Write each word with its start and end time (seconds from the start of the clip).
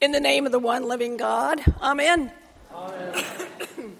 In 0.00 0.12
the 0.12 0.20
name 0.20 0.46
of 0.46 0.52
the 0.52 0.60
one 0.60 0.86
living 0.86 1.16
God, 1.16 1.60
Amen. 1.82 2.30
Amen. 2.72 3.24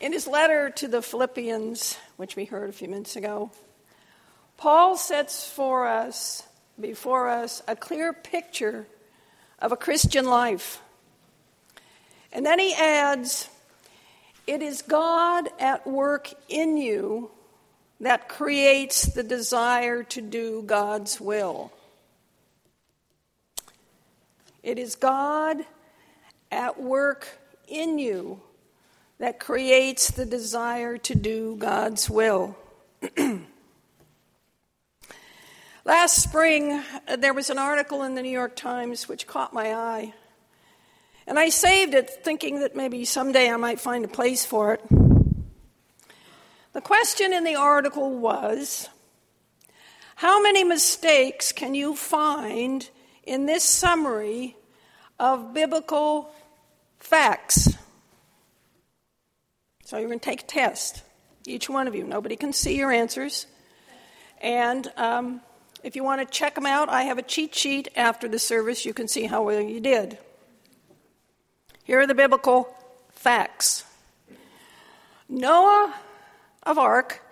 In 0.00 0.14
his 0.14 0.26
letter 0.26 0.70
to 0.70 0.88
the 0.88 1.02
Philippians, 1.02 1.98
which 2.16 2.36
we 2.36 2.46
heard 2.46 2.70
a 2.70 2.72
few 2.72 2.88
minutes 2.88 3.16
ago, 3.16 3.50
Paul 4.56 4.96
sets 4.96 5.46
for 5.50 5.86
us, 5.86 6.42
before 6.80 7.28
us, 7.28 7.62
a 7.68 7.76
clear 7.76 8.14
picture 8.14 8.86
of 9.58 9.72
a 9.72 9.76
Christian 9.76 10.24
life. 10.24 10.80
And 12.32 12.46
then 12.46 12.58
he 12.58 12.72
adds, 12.72 13.50
It 14.46 14.62
is 14.62 14.80
God 14.80 15.50
at 15.60 15.86
work 15.86 16.32
in 16.48 16.78
you 16.78 17.30
that 18.00 18.28
creates 18.28 19.06
the 19.06 19.22
desire 19.22 20.02
to 20.04 20.20
do 20.20 20.62
God's 20.62 21.20
will. 21.20 21.72
It 24.62 24.78
is 24.78 24.94
God 24.94 25.64
at 26.50 26.80
work 26.80 27.26
in 27.68 27.98
you 27.98 28.40
that 29.18 29.40
creates 29.40 30.10
the 30.10 30.26
desire 30.26 30.98
to 30.98 31.14
do 31.14 31.56
God's 31.56 32.10
will. 32.10 32.56
Last 35.84 36.20
spring, 36.20 36.82
uh, 37.06 37.16
there 37.16 37.32
was 37.32 37.48
an 37.48 37.58
article 37.58 38.02
in 38.02 38.14
the 38.16 38.22
New 38.22 38.28
York 38.30 38.56
Times 38.56 39.08
which 39.08 39.26
caught 39.26 39.52
my 39.54 39.72
eye. 39.72 40.12
And 41.28 41.38
I 41.38 41.48
saved 41.48 41.94
it 41.94 42.10
thinking 42.10 42.60
that 42.60 42.76
maybe 42.76 43.04
someday 43.04 43.50
I 43.50 43.56
might 43.56 43.80
find 43.80 44.04
a 44.04 44.08
place 44.08 44.44
for 44.44 44.74
it. 44.74 45.05
The 46.76 46.82
question 46.82 47.32
in 47.32 47.42
the 47.42 47.54
article 47.54 48.10
was 48.10 48.90
How 50.14 50.42
many 50.42 50.62
mistakes 50.62 51.50
can 51.50 51.74
you 51.74 51.96
find 51.96 52.86
in 53.22 53.46
this 53.46 53.64
summary 53.64 54.58
of 55.18 55.54
biblical 55.54 56.30
facts? 56.98 57.74
So 59.86 59.96
you're 59.96 60.08
going 60.08 60.20
to 60.20 60.24
take 60.24 60.42
a 60.42 60.46
test, 60.46 61.02
each 61.46 61.70
one 61.70 61.88
of 61.88 61.94
you. 61.94 62.04
Nobody 62.04 62.36
can 62.36 62.52
see 62.52 62.76
your 62.76 62.92
answers. 62.92 63.46
And 64.42 64.86
um, 64.98 65.40
if 65.82 65.96
you 65.96 66.04
want 66.04 66.20
to 66.20 66.26
check 66.26 66.56
them 66.56 66.66
out, 66.66 66.90
I 66.90 67.04
have 67.04 67.16
a 67.16 67.22
cheat 67.22 67.54
sheet 67.54 67.88
after 67.96 68.28
the 68.28 68.38
service. 68.38 68.84
You 68.84 68.92
can 68.92 69.08
see 69.08 69.24
how 69.24 69.44
well 69.44 69.62
you 69.62 69.80
did. 69.80 70.18
Here 71.84 72.00
are 72.00 72.06
the 72.06 72.14
biblical 72.14 72.68
facts 73.14 73.84
Noah 75.26 75.94
of 76.66 76.76
Ark 76.76 77.22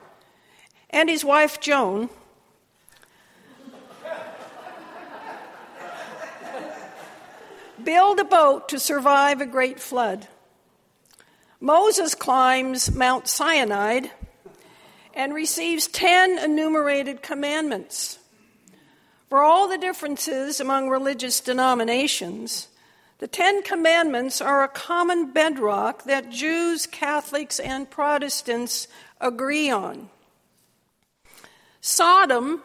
and 0.88 1.10
his 1.10 1.24
wife 1.24 1.60
Joan. 1.60 2.08
build 7.84 8.18
a 8.18 8.24
boat 8.24 8.68
to 8.70 8.78
survive 8.78 9.40
a 9.40 9.46
great 9.46 9.78
flood. 9.78 10.26
Moses 11.60 12.14
climbs 12.14 12.94
Mount 12.94 13.28
Sinai 13.28 14.00
and 15.14 15.34
receives 15.34 15.86
10 15.88 16.38
enumerated 16.38 17.22
commandments. 17.22 18.18
For 19.28 19.42
all 19.42 19.68
the 19.68 19.78
differences 19.78 20.60
among 20.60 20.88
religious 20.88 21.40
denominations, 21.40 22.68
the 23.18 23.28
Ten 23.28 23.62
Commandments 23.62 24.40
are 24.40 24.64
a 24.64 24.68
common 24.68 25.32
bedrock 25.32 26.04
that 26.04 26.30
Jews, 26.30 26.86
Catholics, 26.86 27.60
and 27.60 27.88
Protestants 27.88 28.88
agree 29.20 29.70
on. 29.70 30.10
Sodom 31.80 32.62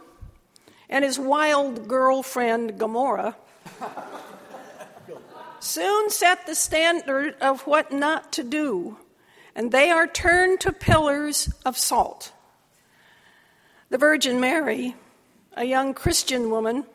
and 0.90 1.06
his 1.06 1.20
wild 1.20 1.88
girlfriend 1.88 2.80
Gomorrah 2.80 3.36
soon 5.60 6.10
set 6.10 6.46
the 6.46 6.56
standard 6.56 7.36
of 7.42 7.68
what 7.68 7.92
not 7.92 8.32
to 8.34 8.44
do, 8.44 8.98
and 9.56 9.72
they 9.72 9.92
are 9.92 10.08
turned 10.08 10.60
to 10.62 10.72
pillars 10.72 11.54
of 11.66 11.78
salt. 11.78 12.32
The 13.90 13.98
Virgin 13.98 14.40
Mary, 14.40 14.96
a 15.54 15.66
young 15.66 15.94
Christian 15.94 16.50
woman, 16.50 16.86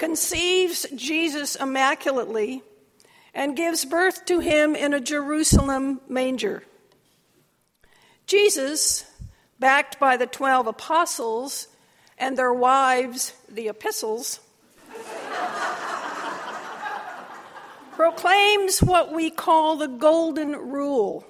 conceives 0.00 0.86
Jesus 0.96 1.54
immaculately 1.54 2.62
and 3.34 3.54
gives 3.56 3.84
birth 3.84 4.24
to 4.24 4.40
him 4.40 4.74
in 4.74 4.94
a 4.94 5.00
Jerusalem 5.00 6.00
manger. 6.08 6.64
Jesus, 8.26 9.04
backed 9.60 10.00
by 10.00 10.16
the 10.16 10.26
12 10.26 10.66
apostles 10.66 11.68
and 12.16 12.36
their 12.36 12.52
wives, 12.52 13.34
the 13.48 13.68
epistles, 13.68 14.40
proclaims 17.92 18.82
what 18.82 19.12
we 19.12 19.30
call 19.30 19.76
the 19.76 19.86
golden 19.86 20.52
rule 20.52 21.26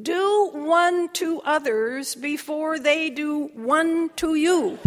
do 0.00 0.50
one 0.52 1.08
to 1.12 1.40
others 1.42 2.14
before 2.14 2.78
they 2.78 3.10
do 3.10 3.46
one 3.54 4.10
to 4.16 4.34
you. 4.34 4.78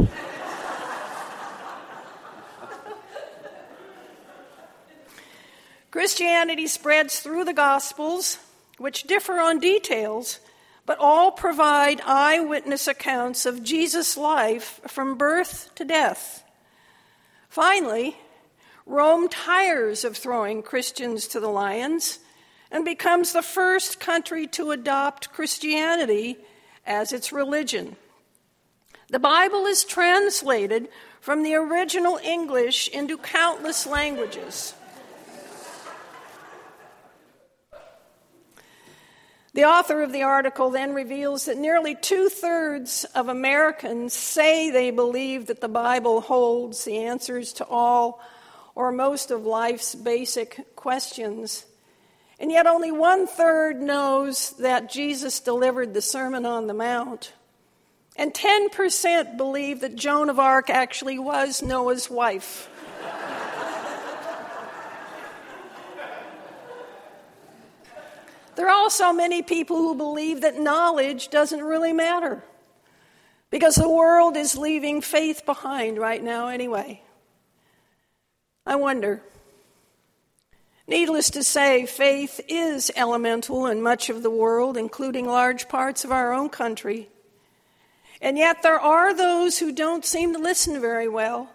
Christianity 5.91 6.68
spreads 6.68 7.19
through 7.19 7.44
the 7.44 7.53
Gospels, 7.53 8.38
which 8.78 9.03
differ 9.03 9.40
on 9.40 9.59
details, 9.59 10.40
but 10.85 10.97
all 10.97 11.31
provide 11.31 12.02
eyewitness 12.06 12.88
accounts 12.88 13.46
of 13.46 13.62
Jesus' 13.62 14.16
life 14.16 14.79
from 14.88 15.18
birth 15.18 15.69
to 15.75 15.84
death. 15.84 16.44
Finally, 17.50 18.16
Rome 18.85 19.28
tires 19.28 20.06
of 20.06 20.16
throwing 20.16 20.63
Christians 20.63 21.28
to 21.28 21.41
the 21.41 21.50
lions 21.50 22.19
and 22.72 22.85
becomes 22.85 23.34
the 23.34 23.41
first 23.41 24.00
country 24.00 24.47
to 24.47 24.72
adopt 24.72 25.34
Christianity 25.34 26.38
as 26.85 27.12
its 27.12 27.34
religion. 27.34 27.97
The 29.09 29.19
Bible 29.19 29.66
is 29.66 29.84
translated 29.84 30.88
from 31.19 31.44
the 31.44 31.56
original 31.56 32.18
English 32.23 32.88
into 32.88 33.18
countless 33.18 33.85
languages. 33.85 34.73
The 39.53 39.66
author 39.66 40.01
of 40.01 40.13
the 40.13 40.23
article 40.23 40.69
then 40.69 40.94
reveals 40.94 41.45
that 41.45 41.57
nearly 41.57 41.94
two 41.94 42.29
thirds 42.29 43.03
of 43.13 43.28
Americans 43.28 44.13
say 44.13 44.69
they 44.69 44.91
believe 44.91 45.47
that 45.47 45.59
the 45.59 45.67
Bible 45.67 46.22
holds 46.22 46.85
the 46.85 47.00
answers 47.00 47.51
to 47.53 47.66
all 47.66 48.22
or 48.75 48.94
most 48.94 49.29
of 49.29 49.45
life's 49.45 49.94
basic 49.94 50.75
questions. 50.78 51.66
And 52.40 52.50
yet, 52.50 52.66
only 52.66 52.91
one 52.91 53.28
third 53.28 53.81
knows 53.81 54.51
that 54.51 54.90
Jesus 54.90 55.41
delivered 55.41 55.94
the 55.94 56.01
Sermon 56.01 56.45
on 56.45 56.67
the 56.67 56.73
Mount. 56.73 57.34
And 58.16 58.34
10% 58.34 59.38
believe 59.38 59.81
that 59.81 59.95
Joan 59.95 60.29
of 60.29 60.40
Arc 60.40 60.69
actually 60.69 61.19
was 61.19 61.61
Noah's 61.61 62.09
wife. 62.09 62.69
There 68.61 68.69
are 68.69 68.79
also 68.79 69.11
many 69.11 69.41
people 69.41 69.77
who 69.77 69.95
believe 69.95 70.41
that 70.41 70.59
knowledge 70.59 71.29
doesn't 71.29 71.63
really 71.63 71.94
matter 71.94 72.44
because 73.49 73.73
the 73.73 73.89
world 73.89 74.38
is 74.38 74.55
leaving 74.55 75.01
faith 75.01 75.47
behind 75.47 75.97
right 75.97 76.23
now, 76.23 76.47
anyway. 76.47 77.01
I 78.63 78.75
wonder. 78.75 79.23
Needless 80.85 81.31
to 81.31 81.44
say, 81.44 81.88
faith 81.88 82.39
is 82.47 82.91
elemental 82.95 83.66
in 83.66 83.81
much 83.81 84.11
of 84.11 84.22
the 84.22 84.29
world, 84.29 84.78
including 84.78 85.25
large 85.25 85.67
parts 85.67 86.05
of 86.05 86.11
our 86.11 86.31
own 86.31 86.49
country. 86.49 87.09
And 88.22 88.37
yet, 88.37 88.61
there 88.61 88.79
are 88.79 89.11
those 89.11 89.58
who 89.58 89.72
don't 89.72 90.05
seem 90.05 90.34
to 90.34 90.40
listen 90.40 90.79
very 90.79 91.08
well, 91.08 91.49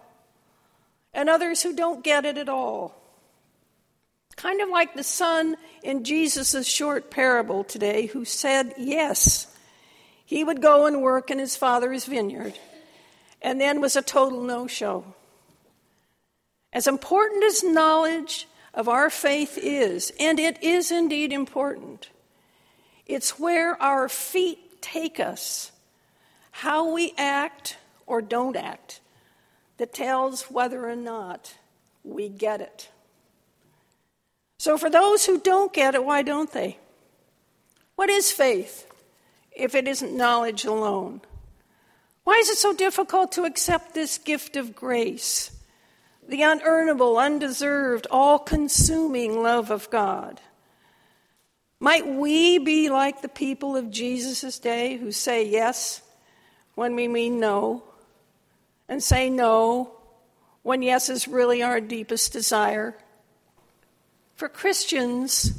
and 1.13 1.29
others 1.29 1.63
who 1.63 1.73
don't 1.73 2.03
get 2.03 2.25
it 2.25 2.37
at 2.37 2.49
all. 2.49 2.97
Kind 4.37 4.61
of 4.61 4.69
like 4.69 4.93
the 4.93 5.03
son 5.03 5.57
in 5.81 6.03
Jesus' 6.03 6.67
short 6.67 7.09
parable 7.09 7.63
today 7.63 8.05
who 8.05 8.23
said 8.23 8.73
yes, 8.77 9.47
he 10.23 10.43
would 10.43 10.61
go 10.61 10.85
and 10.85 11.01
work 11.01 11.31
in 11.31 11.39
his 11.39 11.55
father's 11.55 12.05
vineyard, 12.05 12.57
and 13.41 13.59
then 13.59 13.81
was 13.81 13.95
a 13.95 14.01
total 14.03 14.43
no 14.43 14.67
show. 14.67 15.03
As 16.71 16.85
important 16.85 17.43
as 17.45 17.63
knowledge 17.63 18.47
of 18.75 18.87
our 18.87 19.09
faith 19.09 19.57
is, 19.57 20.13
and 20.19 20.39
it 20.39 20.61
is 20.61 20.91
indeed 20.91 21.33
important, 21.33 22.11
it's 23.07 23.39
where 23.39 23.81
our 23.81 24.07
feet 24.07 24.83
take 24.83 25.19
us, 25.19 25.71
how 26.51 26.93
we 26.93 27.11
act 27.17 27.77
or 28.05 28.21
don't 28.21 28.55
act, 28.55 29.01
that 29.77 29.93
tells 29.93 30.43
whether 30.43 30.87
or 30.87 30.95
not 30.95 31.55
we 32.03 32.29
get 32.29 32.61
it. 32.61 32.89
So, 34.57 34.77
for 34.77 34.89
those 34.89 35.25
who 35.25 35.39
don't 35.39 35.71
get 35.71 35.95
it, 35.95 36.03
why 36.03 36.23
don't 36.23 36.51
they? 36.51 36.77
What 37.95 38.09
is 38.09 38.31
faith? 38.31 38.87
if 39.57 39.73
it 39.75 39.87
isn't 39.87 40.15
knowledge 40.15 40.63
alone? 40.63 41.21
Why 42.23 42.35
is 42.35 42.49
it 42.49 42.57
so 42.57 42.73
difficult 42.73 43.31
to 43.33 43.45
accept 43.45 43.93
this 43.93 44.17
gift 44.17 44.55
of 44.55 44.75
grace, 44.75 45.51
the 46.27 46.41
unearnable, 46.41 47.17
undeserved, 47.17 48.05
all 48.11 48.37
consuming 48.37 49.41
love 49.41 49.71
of 49.71 49.89
God? 49.89 50.39
Might 51.79 52.07
we 52.07 52.59
be 52.59 52.89
like 52.89 53.21
the 53.21 53.29
people 53.29 53.75
of 53.75 53.91
Jesus' 53.91 54.59
day 54.59 54.97
who 54.97 55.11
say 55.11 55.47
yes 55.47 56.01
when 56.75 56.95
we 56.95 57.07
mean 57.07 57.39
no, 57.39 57.83
and 58.87 59.01
say 59.01 59.29
no 59.29 59.93
when 60.63 60.81
yes 60.81 61.09
is 61.09 61.27
really 61.27 61.63
our 61.63 61.81
deepest 61.81 62.31
desire? 62.31 62.95
For 64.37 64.47
Christians, 64.47 65.51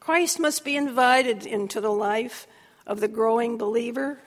Christ 0.00 0.40
must 0.40 0.64
be 0.64 0.74
invited 0.74 1.44
into 1.44 1.82
the 1.82 1.92
life 1.92 2.46
of 2.86 2.98
the 2.98 3.06
growing 3.06 3.58
believer. 3.58 4.20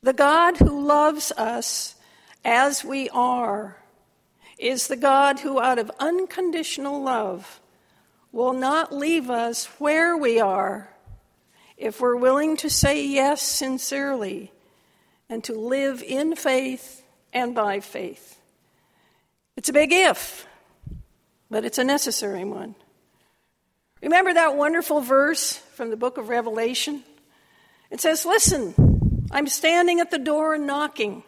The 0.00 0.12
God 0.12 0.58
who 0.58 0.86
loves 0.86 1.32
us 1.32 1.96
as 2.44 2.84
we 2.84 3.08
are 3.08 3.78
is 4.58 4.86
the 4.86 4.96
God 4.96 5.40
who, 5.40 5.58
out 5.58 5.80
of 5.80 5.90
unconditional 5.98 7.02
love, 7.02 7.60
will 8.30 8.52
not 8.52 8.94
leave 8.94 9.28
us 9.28 9.66
where 9.80 10.16
we 10.16 10.38
are 10.38 10.88
if 11.76 12.00
we're 12.00 12.14
willing 12.14 12.56
to 12.58 12.70
say 12.70 13.04
yes 13.04 13.42
sincerely 13.42 14.52
and 15.28 15.42
to 15.42 15.52
live 15.52 16.00
in 16.00 16.36
faith 16.36 17.02
and 17.32 17.56
by 17.56 17.80
faith. 17.80 18.40
It's 19.56 19.68
a 19.68 19.72
big 19.72 19.92
if, 19.92 20.46
but 21.50 21.64
it's 21.64 21.78
a 21.78 21.84
necessary 21.84 22.44
one. 22.44 22.76
Remember 24.04 24.34
that 24.34 24.54
wonderful 24.54 25.00
verse 25.00 25.56
from 25.56 25.88
the 25.88 25.96
book 25.96 26.18
of 26.18 26.28
Revelation? 26.28 27.02
It 27.90 28.02
says, 28.02 28.26
Listen, 28.26 29.26
I'm 29.30 29.46
standing 29.46 29.98
at 29.98 30.10
the 30.10 30.18
door 30.18 30.54
and 30.54 30.66
knocking. 30.66 31.22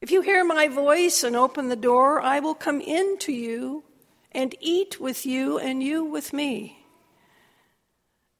If 0.00 0.10
you 0.10 0.20
hear 0.20 0.44
my 0.44 0.66
voice 0.66 1.22
and 1.22 1.36
open 1.36 1.68
the 1.68 1.76
door, 1.76 2.20
I 2.20 2.40
will 2.40 2.56
come 2.56 2.80
in 2.80 3.18
to 3.18 3.32
you 3.32 3.84
and 4.32 4.52
eat 4.58 4.98
with 4.98 5.24
you 5.24 5.60
and 5.60 5.80
you 5.80 6.02
with 6.02 6.32
me. 6.32 6.84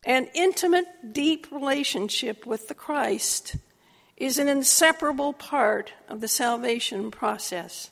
An 0.05 0.29
intimate, 0.35 1.13
deep 1.13 1.47
relationship 1.53 2.45
with 2.45 2.67
the 2.67 2.75
Christ 2.75 3.55
is 4.17 4.39
an 4.39 4.49
inseparable 4.49 5.35
part 5.35 5.93
of 6.09 6.21
the 6.21 6.29
salvation 6.29 7.13
process. 7.13 7.91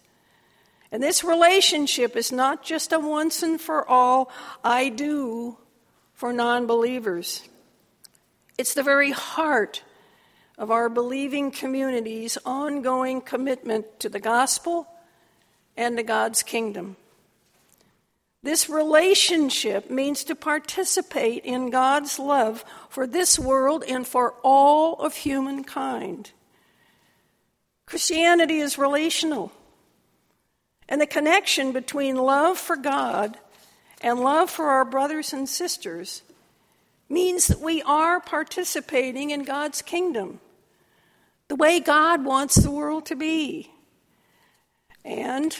And 0.91 1.03
this 1.03 1.23
relationship 1.23 2.17
is 2.17 2.33
not 2.33 2.63
just 2.63 2.93
a 2.93 2.99
once 2.99 3.43
and 3.43 3.61
for 3.61 3.89
all 3.89 4.31
I 4.65 4.89
do 4.89 5.59
for 6.15 6.33
non 6.33 6.67
believers. 6.67 7.43
It's 8.57 8.75
the 8.75 8.83
very 8.83 9.13
heart 9.13 9.83
of 10.57 10.71
our 10.71 10.89
believing 10.89 11.51
community's 11.51 12.37
ongoing 12.45 13.21
commitment 13.21 14.01
to 14.01 14.09
the 14.09 14.19
gospel 14.19 14.89
and 15.77 15.97
to 15.97 16.03
God's 16.03 16.43
kingdom. 16.43 16.97
This 18.43 18.69
relationship 18.69 19.91
means 19.91 20.25
to 20.25 20.35
participate 20.35 21.45
in 21.45 21.71
God's 21.71 22.19
love 22.19 22.65
for 22.89 23.07
this 23.07 23.39
world 23.39 23.85
and 23.87 24.07
for 24.07 24.35
all 24.43 24.95
of 24.95 25.15
humankind. 25.15 26.33
Christianity 27.87 28.59
is 28.59 28.79
relational. 28.79 29.53
And 30.89 31.01
the 31.01 31.07
connection 31.07 31.73
between 31.73 32.17
love 32.17 32.59
for 32.59 32.77
God 32.77 33.37
and 34.01 34.21
love 34.21 34.51
for 34.51 34.67
our 34.67 34.85
brothers 34.85 35.33
and 35.33 35.49
sisters 35.49 36.23
means 37.09 37.47
that 37.49 37.61
we 37.61 37.83
are 37.83 38.21
participating 38.21 39.31
in 39.31 39.45
God's 39.45 39.83
kingdom, 39.83 40.41
the 41.49 41.57
way 41.57 41.81
God 41.81 42.25
wants 42.25 42.57
the 42.57 42.71
world 42.71 43.07
to 43.07 43.17
be. 43.17 43.71
And 45.05 45.57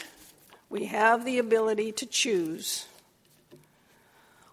we 0.69 0.85
have 0.85 1.25
the 1.25 1.39
ability 1.39 1.91
to 1.93 2.05
choose. 2.05 2.85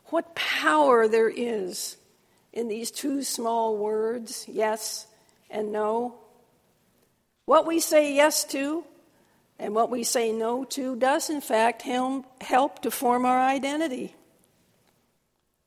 What 0.07 0.35
power 0.35 1.09
there 1.09 1.29
is 1.29 1.97
in 2.53 2.69
these 2.69 2.91
two 2.91 3.23
small 3.23 3.77
words, 3.77 4.47
yes 4.49 5.07
and 5.51 5.73
no. 5.73 6.15
What 7.45 7.67
we 7.67 7.81
say 7.81 8.15
yes 8.15 8.45
to 8.45 8.85
and 9.59 9.75
what 9.75 9.91
we 9.91 10.05
say 10.05 10.33
no 10.33 10.65
to 10.65 10.97
does, 10.97 11.31
in 11.31 11.41
fact, 11.41 11.83
help 11.83 12.83
to 12.83 12.91
form 12.91 13.25
our 13.25 13.41
identity. 13.41 14.15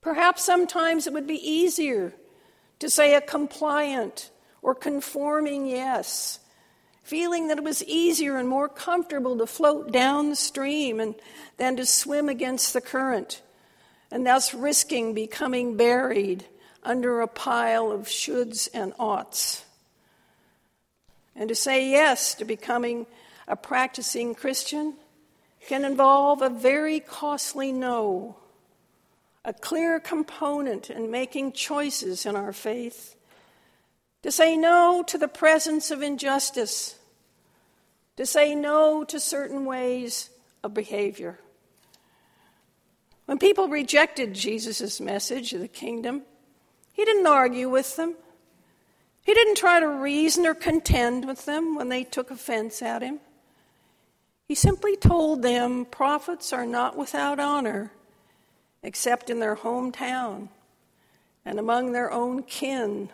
Perhaps 0.01 0.43
sometimes 0.43 1.07
it 1.07 1.13
would 1.13 1.27
be 1.27 1.49
easier 1.49 2.13
to 2.79 2.89
say 2.89 3.15
a 3.15 3.21
compliant 3.21 4.29
or 4.61 4.75
conforming 4.75 5.65
yes, 5.65 6.39
feeling 7.03 7.47
that 7.47 7.57
it 7.57 7.63
was 7.63 7.83
easier 7.83 8.37
and 8.37 8.47
more 8.47 8.69
comfortable 8.69 9.37
to 9.37 9.47
float 9.47 9.91
downstream 9.91 10.99
and, 10.99 11.15
than 11.57 11.75
to 11.75 11.85
swim 11.85 12.29
against 12.29 12.73
the 12.73 12.81
current, 12.81 13.41
and 14.11 14.25
thus 14.25 14.53
risking 14.53 15.13
becoming 15.13 15.75
buried 15.75 16.45
under 16.83 17.21
a 17.21 17.27
pile 17.27 17.91
of 17.91 18.03
shoulds 18.03 18.69
and 18.73 18.93
oughts. 18.99 19.65
And 21.35 21.49
to 21.49 21.55
say 21.55 21.89
yes 21.89 22.35
to 22.35 22.45
becoming 22.45 23.05
a 23.49 23.55
practicing 23.55 24.35
Christian 24.35 24.93
can 25.67 25.83
involve 25.83 26.41
a 26.41 26.49
very 26.49 26.99
costly 26.99 27.71
no, 27.71 28.37
a 29.43 29.51
clear 29.51 29.99
component 29.99 30.89
in 30.89 31.11
making 31.11 31.51
choices 31.51 32.25
in 32.25 32.35
our 32.35 32.53
faith, 32.53 33.15
to 34.21 34.31
say 34.31 34.55
no 34.55 35.03
to 35.07 35.17
the 35.17 35.27
presence 35.27 35.89
of 35.89 36.03
injustice, 36.03 36.97
to 38.17 38.25
say 38.25 38.53
no 38.53 39.03
to 39.03 39.19
certain 39.19 39.65
ways 39.65 40.29
of 40.63 40.73
behavior. 40.73 41.39
When 43.25 43.39
people 43.39 43.67
rejected 43.67 44.33
Jesus' 44.33 45.01
message 45.01 45.53
of 45.53 45.61
the 45.61 45.67
kingdom, 45.67 46.21
he 46.93 47.03
didn't 47.03 47.27
argue 47.27 47.69
with 47.69 47.95
them. 47.95 48.15
He 49.23 49.33
didn't 49.33 49.57
try 49.57 49.79
to 49.79 49.87
reason 49.87 50.45
or 50.45 50.53
contend 50.53 51.25
with 51.25 51.45
them 51.45 51.75
when 51.75 51.89
they 51.89 52.03
took 52.03 52.31
offense 52.31 52.81
at 52.81 53.01
him. 53.01 53.19
He 54.49 54.55
simply 54.55 54.95
told 54.95 55.43
them 55.43 55.85
prophets 55.85 56.51
are 56.51 56.65
not 56.65 56.97
without 56.97 57.39
honor 57.39 57.91
except 58.81 59.29
in 59.29 59.39
their 59.39 59.55
hometown 59.55 60.49
and 61.45 61.59
among 61.59 61.91
their 61.91 62.11
own 62.11 62.41
kin 62.41 63.11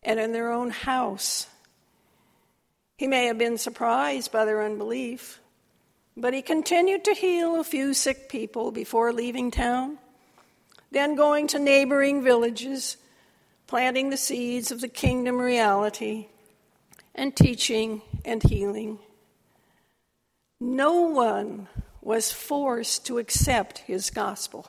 and 0.00 0.20
in 0.20 0.32
their 0.32 0.52
own 0.52 0.70
house. 0.70 1.48
He 2.98 3.08
may 3.08 3.26
have 3.26 3.36
been 3.36 3.58
surprised 3.58 4.30
by 4.30 4.44
their 4.44 4.62
unbelief, 4.62 5.40
but 6.16 6.34
he 6.34 6.40
continued 6.40 7.04
to 7.06 7.14
heal 7.14 7.58
a 7.58 7.64
few 7.64 7.92
sick 7.92 8.28
people 8.28 8.70
before 8.70 9.12
leaving 9.12 9.50
town, 9.50 9.98
then 10.92 11.16
going 11.16 11.48
to 11.48 11.58
neighboring 11.58 12.22
villages, 12.22 12.96
planting 13.66 14.10
the 14.10 14.16
seeds 14.16 14.70
of 14.70 14.80
the 14.82 14.88
kingdom 14.88 15.40
reality, 15.40 16.28
and 17.12 17.34
teaching 17.34 18.02
and 18.24 18.40
healing. 18.44 19.00
No 20.62 21.00
one 21.00 21.66
was 22.00 22.30
forced 22.30 23.04
to 23.06 23.18
accept 23.18 23.78
his 23.78 24.10
gospel. 24.10 24.68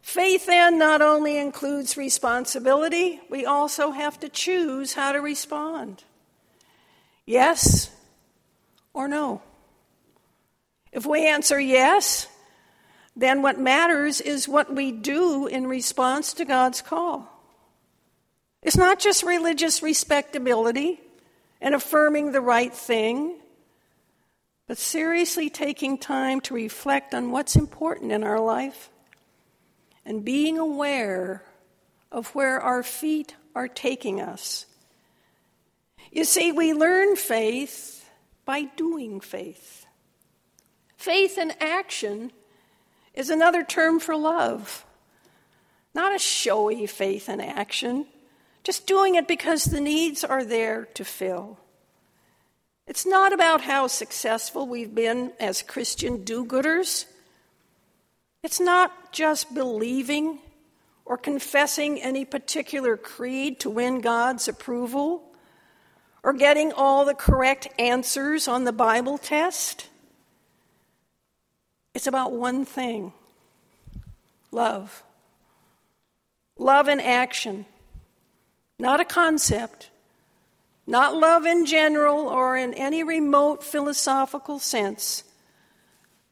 Faith 0.00 0.46
then 0.46 0.78
not 0.78 1.02
only 1.02 1.36
includes 1.36 1.98
responsibility, 1.98 3.20
we 3.28 3.44
also 3.44 3.90
have 3.90 4.18
to 4.20 4.30
choose 4.30 4.94
how 4.94 5.12
to 5.12 5.20
respond 5.20 6.04
yes 7.26 7.90
or 8.94 9.06
no. 9.06 9.42
If 10.92 11.04
we 11.04 11.28
answer 11.28 11.60
yes, 11.60 12.26
then 13.14 13.42
what 13.42 13.60
matters 13.60 14.22
is 14.22 14.48
what 14.48 14.74
we 14.74 14.92
do 14.92 15.46
in 15.46 15.66
response 15.66 16.32
to 16.34 16.46
God's 16.46 16.80
call. 16.80 17.28
It's 18.62 18.78
not 18.78 18.98
just 18.98 19.22
religious 19.24 19.82
respectability 19.82 21.00
and 21.60 21.74
affirming 21.74 22.32
the 22.32 22.40
right 22.40 22.72
thing 22.72 23.36
but 24.66 24.78
seriously 24.78 25.50
taking 25.50 25.98
time 25.98 26.40
to 26.40 26.54
reflect 26.54 27.14
on 27.14 27.30
what's 27.30 27.56
important 27.56 28.12
in 28.12 28.24
our 28.24 28.40
life 28.40 28.90
and 30.04 30.24
being 30.24 30.58
aware 30.58 31.44
of 32.10 32.34
where 32.34 32.60
our 32.60 32.82
feet 32.82 33.34
are 33.54 33.68
taking 33.68 34.20
us. 34.20 34.66
You 36.10 36.24
see, 36.24 36.52
we 36.52 36.74
learn 36.74 37.16
faith 37.16 38.08
by 38.44 38.64
doing 38.76 39.20
faith. 39.20 39.86
Faith 40.96 41.38
in 41.38 41.52
action 41.60 42.32
is 43.14 43.30
another 43.30 43.64
term 43.64 43.98
for 43.98 44.16
love, 44.16 44.84
not 45.94 46.14
a 46.14 46.18
showy 46.18 46.86
faith 46.86 47.28
in 47.28 47.40
action, 47.40 48.06
just 48.62 48.86
doing 48.86 49.16
it 49.16 49.26
because 49.26 49.64
the 49.64 49.80
needs 49.80 50.22
are 50.22 50.44
there 50.44 50.86
to 50.94 51.04
fill. 51.04 51.58
It's 52.86 53.06
not 53.06 53.32
about 53.32 53.62
how 53.62 53.86
successful 53.86 54.66
we've 54.66 54.94
been 54.94 55.32
as 55.38 55.62
Christian 55.62 56.24
do 56.24 56.44
gooders. 56.44 57.06
It's 58.42 58.60
not 58.60 59.12
just 59.12 59.54
believing 59.54 60.38
or 61.04 61.16
confessing 61.16 62.00
any 62.00 62.24
particular 62.24 62.96
creed 62.96 63.60
to 63.60 63.70
win 63.70 64.00
God's 64.00 64.48
approval 64.48 65.22
or 66.22 66.32
getting 66.32 66.72
all 66.72 67.04
the 67.04 67.14
correct 67.14 67.68
answers 67.78 68.48
on 68.48 68.64
the 68.64 68.72
Bible 68.72 69.18
test. 69.18 69.88
It's 71.94 72.06
about 72.06 72.32
one 72.32 72.64
thing 72.64 73.12
love. 74.50 75.02
Love 76.58 76.88
in 76.88 77.00
action, 77.00 77.64
not 78.78 79.00
a 79.00 79.04
concept, 79.04 79.90
not 80.86 81.16
love 81.16 81.46
in 81.46 81.64
general 81.66 82.28
or 82.28 82.56
in 82.56 82.74
any 82.74 83.02
remote 83.02 83.62
philosophical 83.62 84.58
sense, 84.58 85.24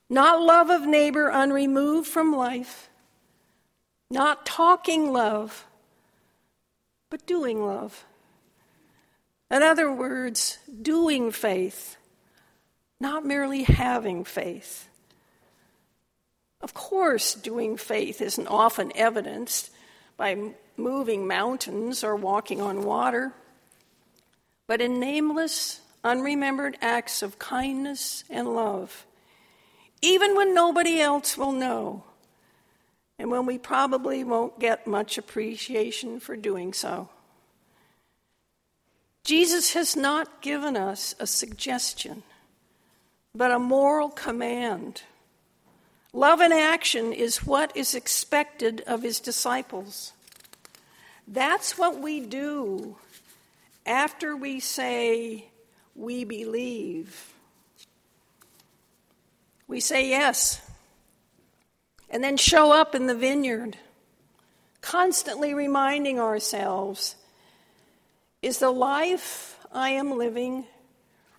not 0.08 0.42
love 0.42 0.70
of 0.70 0.86
neighbor 0.86 1.28
unremoved 1.28 2.08
from 2.08 2.34
life, 2.34 2.88
not 4.10 4.44
talking 4.44 5.12
love, 5.12 5.66
but 7.10 7.26
doing 7.26 7.64
love. 7.64 8.04
In 9.50 9.62
other 9.62 9.92
words, 9.92 10.58
doing 10.82 11.30
faith, 11.30 11.96
not 13.00 13.24
merely 13.24 13.64
having 13.64 14.24
faith. 14.24 14.88
Of 16.60 16.74
course, 16.74 17.34
doing 17.34 17.76
faith 17.76 18.20
isn't 18.20 18.46
often 18.46 18.92
evidenced 18.94 19.70
by 20.16 20.54
moving 20.76 21.26
mountains 21.26 22.04
or 22.04 22.14
walking 22.14 22.60
on 22.60 22.82
water, 22.82 23.32
but 24.70 24.80
in 24.80 25.00
nameless, 25.00 25.80
unremembered 26.04 26.76
acts 26.80 27.22
of 27.22 27.40
kindness 27.40 28.22
and 28.30 28.54
love, 28.54 29.04
even 30.00 30.36
when 30.36 30.54
nobody 30.54 31.00
else 31.00 31.36
will 31.36 31.50
know, 31.50 32.04
and 33.18 33.32
when 33.32 33.46
we 33.46 33.58
probably 33.58 34.22
won't 34.22 34.60
get 34.60 34.86
much 34.86 35.18
appreciation 35.18 36.20
for 36.20 36.36
doing 36.36 36.72
so. 36.72 37.08
Jesus 39.24 39.72
has 39.72 39.96
not 39.96 40.40
given 40.40 40.76
us 40.76 41.16
a 41.18 41.26
suggestion, 41.26 42.22
but 43.34 43.50
a 43.50 43.58
moral 43.58 44.08
command 44.08 45.02
Love 46.12 46.40
in 46.40 46.52
action 46.52 47.12
is 47.12 47.44
what 47.44 47.76
is 47.76 47.94
expected 47.96 48.82
of 48.86 49.02
his 49.02 49.18
disciples. 49.18 50.12
That's 51.26 51.76
what 51.76 52.00
we 52.00 52.20
do 52.20 52.96
after 53.90 54.36
we 54.36 54.60
say 54.60 55.50
we 55.96 56.24
believe. 56.24 57.34
We 59.66 59.80
say 59.80 60.08
yes, 60.08 60.62
and 62.08 62.22
then 62.22 62.36
show 62.36 62.72
up 62.72 62.94
in 62.94 63.06
the 63.06 63.14
vineyard, 63.14 63.76
constantly 64.80 65.54
reminding 65.54 66.18
ourselves 66.20 67.16
is 68.42 68.58
the 68.58 68.70
life 68.70 69.58
I 69.72 69.90
am 69.90 70.16
living 70.16 70.64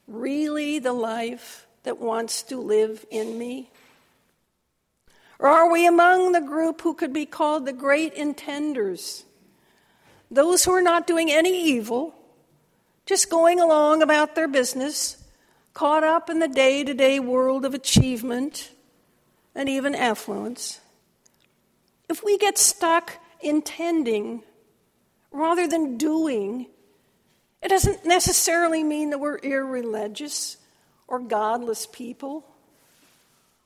really 0.08 0.79
the 0.79 0.93
life 0.93 1.65
that 1.84 2.00
wants 2.00 2.43
to 2.43 2.58
live 2.58 3.05
in 3.10 3.38
me? 3.38 3.72
Or 5.39 5.48
are 5.48 5.72
we 5.72 5.88
among 5.88 6.34
the 6.34 6.41
group 6.41 6.81
who 6.81 6.93
could 6.93 7.13
be 7.13 7.25
called 7.25 7.65
the 7.65 7.74
great 7.74 8.15
intenders? 8.15 9.24
Those 10.29 10.63
who 10.63 10.72
are 10.72 10.81
not 10.81 11.08
doing 11.08 11.31
any 11.31 11.63
evil, 11.63 12.13
just 13.12 13.30
going 13.30 13.60
along 13.60 14.01
about 14.01 14.36
their 14.36 14.48
business, 14.48 15.22
caught 15.74 16.01
up 16.01 16.30
in 16.30 16.39
the 16.39 16.48
day 16.48 16.82
to 16.82 16.94
day 16.94 17.20
world 17.20 17.65
of 17.65 17.74
achievement 17.74 18.72
and 19.53 19.68
even 19.68 19.94
affluence. 19.94 20.80
If 22.08 22.24
we 22.24 22.38
get 22.38 22.58
stuck 22.58 23.18
intending 23.41 24.44
rather 25.30 25.68
than 25.68 25.98
doing, 25.98 26.68
it 27.62 27.68
doesn't 27.68 28.06
necessarily 28.06 28.82
mean 28.82 29.10
that 29.10 29.20
we're 29.20 29.39
irreligious 29.39 30.56
or 31.06 31.20
godless 31.20 31.86
people. 31.86 32.46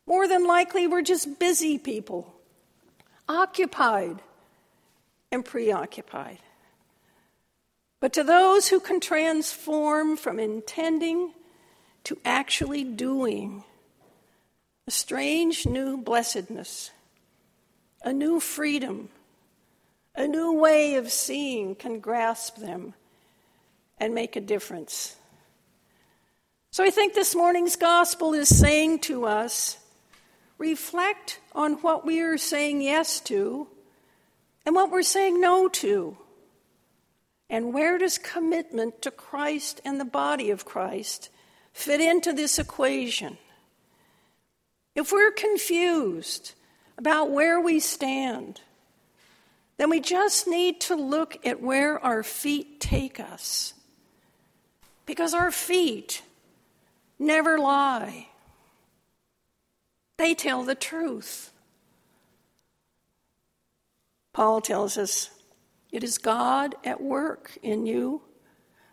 More 0.07 0.27
than 0.27 0.47
likely, 0.47 0.87
we're 0.87 1.03
just 1.03 1.37
busy 1.37 1.77
people, 1.77 2.33
occupied 3.29 4.23
and 5.31 5.45
preoccupied. 5.45 6.39
But 8.05 8.13
to 8.13 8.23
those 8.23 8.67
who 8.67 8.79
can 8.79 8.99
transform 8.99 10.15
from 10.15 10.39
intending 10.39 11.33
to 12.03 12.15
actually 12.23 12.83
doing, 12.83 13.63
a 14.85 14.91
strange 14.91 15.65
new 15.65 15.97
blessedness, 15.97 16.91
a 18.03 18.13
new 18.13 18.39
freedom, 18.39 19.09
a 20.13 20.27
new 20.27 20.53
way 20.53 20.97
of 20.97 21.11
seeing 21.11 21.73
can 21.73 21.99
grasp 21.99 22.57
them 22.57 22.93
and 23.97 24.13
make 24.13 24.35
a 24.35 24.39
difference. 24.39 25.15
So 26.69 26.83
I 26.83 26.91
think 26.91 27.15
this 27.15 27.33
morning's 27.33 27.75
gospel 27.75 28.35
is 28.35 28.55
saying 28.55 28.99
to 28.99 29.25
us 29.25 29.79
reflect 30.59 31.39
on 31.55 31.73
what 31.81 32.05
we 32.05 32.21
are 32.21 32.37
saying 32.37 32.83
yes 32.83 33.19
to 33.21 33.67
and 34.63 34.75
what 34.75 34.91
we're 34.91 35.01
saying 35.01 35.41
no 35.41 35.67
to. 35.69 36.19
And 37.49 37.73
where 37.73 37.97
does 37.97 38.17
commitment 38.17 39.01
to 39.03 39.11
Christ 39.11 39.81
and 39.85 39.99
the 39.99 40.05
body 40.05 40.49
of 40.49 40.65
Christ 40.65 41.29
fit 41.73 42.01
into 42.01 42.33
this 42.33 42.57
equation? 42.57 43.37
If 44.95 45.11
we're 45.11 45.31
confused 45.31 46.53
about 46.97 47.29
where 47.29 47.59
we 47.59 47.79
stand, 47.79 48.61
then 49.77 49.89
we 49.89 49.99
just 49.99 50.47
need 50.47 50.79
to 50.81 50.95
look 50.95 51.37
at 51.45 51.61
where 51.61 51.99
our 51.99 52.23
feet 52.23 52.79
take 52.79 53.19
us. 53.19 53.73
Because 55.05 55.33
our 55.33 55.51
feet 55.51 56.23
never 57.19 57.59
lie. 57.59 58.29
They 60.17 60.33
tell 60.33 60.63
the 60.63 60.75
truth. 60.75 61.51
Paul 64.33 64.61
tells 64.61 64.97
us 64.97 65.29
it 65.91 66.03
is 66.03 66.17
God 66.17 66.75
at 66.83 67.01
work 67.01 67.57
in 67.61 67.85
you 67.85 68.21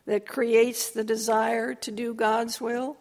that 0.07 0.27
creates 0.27 0.91
the 0.91 1.05
desire 1.05 1.75
to 1.75 1.91
do 1.91 2.15
God's 2.15 2.61
will. 2.61 2.97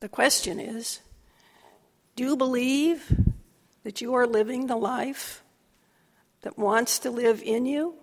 The 0.00 0.08
question 0.08 0.60
is 0.60 1.00
do 2.16 2.24
you 2.24 2.36
believe 2.36 3.12
that 3.84 4.00
you 4.00 4.14
are 4.14 4.26
living 4.26 4.66
the 4.66 4.76
life 4.76 5.42
that 6.42 6.58
wants 6.58 6.98
to 7.00 7.10
live 7.10 7.42
in 7.42 7.66
you? 7.66 7.94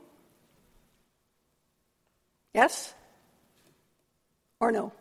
Yes 2.53 2.93
or 4.60 4.72
no? 4.72 4.93